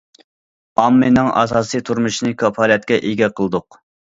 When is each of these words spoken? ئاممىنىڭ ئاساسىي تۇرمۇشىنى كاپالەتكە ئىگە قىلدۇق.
ئاممىنىڭ 0.83 1.29
ئاساسىي 1.41 1.83
تۇرمۇشىنى 1.91 2.33
كاپالەتكە 2.41 2.99
ئىگە 3.11 3.31
قىلدۇق. 3.43 3.81